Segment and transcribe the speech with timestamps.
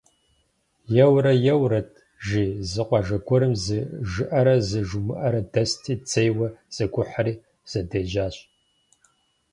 [1.03, 1.91] Еуэрэ-еуэрэт,
[2.25, 7.33] жи, зы къуажэ гуэрым зы Жыӏэрэ зы Жумыӏэрэ дэсти, дзейуэ зэгухьэри,
[7.69, 8.35] зэдежьащ.